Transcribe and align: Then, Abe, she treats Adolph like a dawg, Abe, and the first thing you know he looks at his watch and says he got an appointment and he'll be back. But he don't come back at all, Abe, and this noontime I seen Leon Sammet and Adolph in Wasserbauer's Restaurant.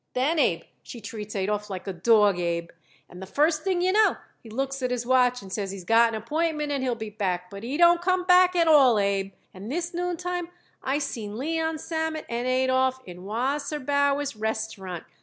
Then, 0.13 0.39
Abe, 0.39 0.63
she 0.81 0.99
treats 0.99 1.35
Adolph 1.35 1.69
like 1.69 1.85
a 1.85 1.93
dawg, 1.93 2.39
Abe, 2.39 2.71
and 3.07 3.21
the 3.21 3.27
first 3.27 3.63
thing 3.63 3.83
you 3.83 3.91
know 3.91 4.15
he 4.41 4.49
looks 4.49 4.81
at 4.81 4.89
his 4.89 5.05
watch 5.05 5.43
and 5.43 5.53
says 5.53 5.69
he 5.69 5.83
got 5.83 6.09
an 6.09 6.15
appointment 6.15 6.71
and 6.71 6.81
he'll 6.81 6.95
be 6.95 7.11
back. 7.11 7.51
But 7.51 7.61
he 7.61 7.77
don't 7.77 8.01
come 8.01 8.25
back 8.25 8.55
at 8.55 8.67
all, 8.67 8.97
Abe, 8.97 9.31
and 9.53 9.71
this 9.71 9.93
noontime 9.93 10.49
I 10.81 10.97
seen 10.97 11.37
Leon 11.37 11.77
Sammet 11.77 12.25
and 12.29 12.47
Adolph 12.47 12.99
in 13.05 13.25
Wasserbauer's 13.25 14.35
Restaurant. 14.35 15.03